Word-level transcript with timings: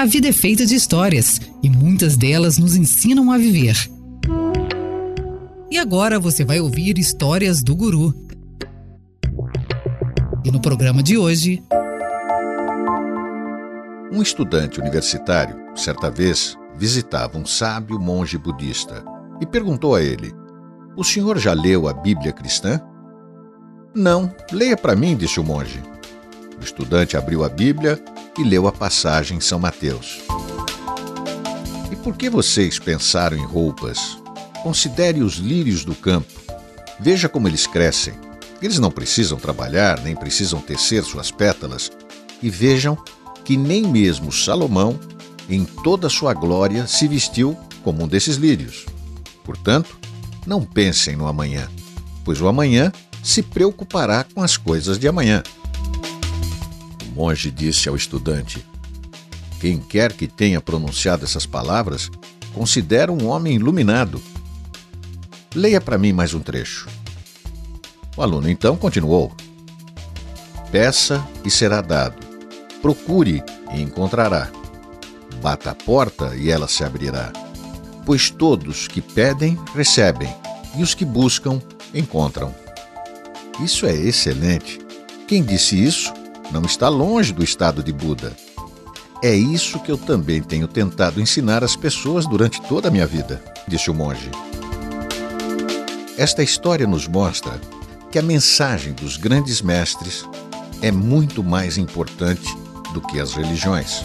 A 0.00 0.06
vida 0.06 0.28
é 0.28 0.32
feita 0.32 0.64
de 0.64 0.74
histórias 0.74 1.38
e 1.62 1.68
muitas 1.68 2.16
delas 2.16 2.56
nos 2.56 2.74
ensinam 2.74 3.30
a 3.30 3.36
viver. 3.36 3.76
E 5.70 5.76
agora 5.76 6.18
você 6.18 6.42
vai 6.42 6.58
ouvir 6.58 6.96
histórias 6.96 7.62
do 7.62 7.76
Guru. 7.76 8.14
E 10.42 10.50
no 10.50 10.58
programa 10.58 11.02
de 11.02 11.18
hoje. 11.18 11.62
Um 14.10 14.22
estudante 14.22 14.80
universitário, 14.80 15.54
certa 15.76 16.10
vez, 16.10 16.56
visitava 16.78 17.36
um 17.36 17.44
sábio 17.44 18.00
monge 18.00 18.38
budista 18.38 19.04
e 19.38 19.44
perguntou 19.44 19.94
a 19.94 20.02
ele: 20.02 20.32
O 20.96 21.04
senhor 21.04 21.36
já 21.38 21.52
leu 21.52 21.86
a 21.86 21.92
Bíblia 21.92 22.32
cristã? 22.32 22.80
Não, 23.94 24.34
leia 24.50 24.78
para 24.78 24.96
mim, 24.96 25.14
disse 25.14 25.38
o 25.38 25.44
monge. 25.44 25.82
O 26.58 26.64
estudante 26.64 27.18
abriu 27.18 27.44
a 27.44 27.50
Bíblia 27.50 28.02
e 28.38 28.44
leu 28.44 28.66
a 28.66 28.72
passagem 28.72 29.38
em 29.38 29.40
São 29.40 29.58
Mateus. 29.58 30.20
E 31.90 31.96
por 31.96 32.16
que 32.16 32.30
vocês 32.30 32.78
pensaram 32.78 33.36
em 33.36 33.44
roupas? 33.44 34.18
Considere 34.62 35.22
os 35.22 35.34
lírios 35.34 35.84
do 35.84 35.94
campo. 35.94 36.40
Veja 36.98 37.28
como 37.28 37.48
eles 37.48 37.66
crescem. 37.66 38.14
Eles 38.62 38.78
não 38.78 38.90
precisam 38.90 39.38
trabalhar, 39.38 40.00
nem 40.00 40.14
precisam 40.14 40.60
tecer 40.60 41.02
suas 41.02 41.30
pétalas. 41.30 41.90
E 42.42 42.50
vejam 42.50 42.96
que 43.44 43.56
nem 43.56 43.86
mesmo 43.86 44.30
Salomão, 44.30 44.98
em 45.48 45.64
toda 45.64 46.08
sua 46.08 46.34
glória, 46.34 46.86
se 46.86 47.08
vestiu 47.08 47.58
como 47.82 48.04
um 48.04 48.08
desses 48.08 48.36
lírios. 48.36 48.86
Portanto, 49.44 49.98
não 50.46 50.62
pensem 50.62 51.16
no 51.16 51.26
amanhã, 51.26 51.68
pois 52.24 52.40
o 52.40 52.48
amanhã 52.48 52.92
se 53.22 53.42
preocupará 53.42 54.24
com 54.24 54.42
as 54.42 54.56
coisas 54.56 54.98
de 54.98 55.08
amanhã. 55.08 55.42
Monge 57.14 57.50
disse 57.50 57.88
ao 57.88 57.96
estudante: 57.96 58.64
Quem 59.60 59.78
quer 59.78 60.12
que 60.12 60.26
tenha 60.26 60.60
pronunciado 60.60 61.24
essas 61.24 61.46
palavras, 61.46 62.10
considera 62.54 63.12
um 63.12 63.26
homem 63.26 63.54
iluminado. 63.54 64.20
Leia 65.54 65.80
para 65.80 65.98
mim 65.98 66.12
mais 66.12 66.32
um 66.32 66.40
trecho. 66.40 66.88
O 68.16 68.22
aluno 68.22 68.48
então 68.48 68.76
continuou: 68.76 69.32
Peça 70.70 71.26
e 71.44 71.50
será 71.50 71.80
dado. 71.80 72.16
Procure 72.80 73.42
e 73.74 73.82
encontrará. 73.82 74.50
Bata 75.42 75.70
a 75.70 75.74
porta 75.74 76.34
e 76.36 76.50
ela 76.50 76.68
se 76.68 76.84
abrirá. 76.84 77.32
Pois 78.06 78.30
todos 78.30 78.88
que 78.88 79.00
pedem, 79.00 79.58
recebem, 79.74 80.34
e 80.76 80.82
os 80.82 80.94
que 80.94 81.04
buscam, 81.04 81.60
encontram. 81.94 82.54
Isso 83.62 83.84
é 83.86 83.94
excelente. 83.94 84.78
Quem 85.26 85.42
disse 85.42 85.82
isso 85.82 86.12
não 86.50 86.62
está 86.62 86.88
longe 86.88 87.32
do 87.32 87.44
estado 87.44 87.82
de 87.82 87.92
Buda. 87.92 88.36
É 89.22 89.34
isso 89.34 89.78
que 89.80 89.92
eu 89.92 89.98
também 89.98 90.42
tenho 90.42 90.66
tentado 90.66 91.20
ensinar 91.20 91.62
às 91.62 91.76
pessoas 91.76 92.26
durante 92.26 92.60
toda 92.62 92.88
a 92.88 92.90
minha 92.90 93.06
vida, 93.06 93.42
disse 93.68 93.90
o 93.90 93.94
monge. 93.94 94.30
Esta 96.16 96.42
história 96.42 96.86
nos 96.86 97.06
mostra 97.06 97.60
que 98.10 98.18
a 98.18 98.22
mensagem 98.22 98.92
dos 98.92 99.16
grandes 99.16 99.62
mestres 99.62 100.24
é 100.82 100.90
muito 100.90 101.44
mais 101.44 101.78
importante 101.78 102.48
do 102.92 103.00
que 103.00 103.20
as 103.20 103.34
religiões. 103.34 104.04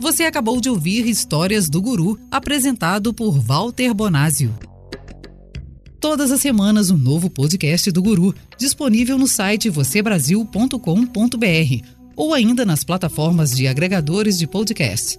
Você 0.00 0.22
acabou 0.22 0.60
de 0.60 0.70
ouvir 0.70 1.06
Histórias 1.06 1.68
do 1.68 1.82
Guru, 1.82 2.18
apresentado 2.30 3.12
por 3.12 3.38
Walter 3.38 3.92
Bonásio. 3.92 4.54
Todas 6.00 6.30
as 6.30 6.40
semanas, 6.40 6.92
um 6.92 6.96
novo 6.96 7.28
podcast 7.28 7.90
do 7.90 8.00
Guru, 8.00 8.32
disponível 8.56 9.18
no 9.18 9.26
site 9.26 9.68
vocêbrasil.com.br 9.68 11.86
ou 12.14 12.32
ainda 12.32 12.64
nas 12.64 12.84
plataformas 12.84 13.50
de 13.50 13.66
agregadores 13.66 14.38
de 14.38 14.46
podcast. 14.46 15.18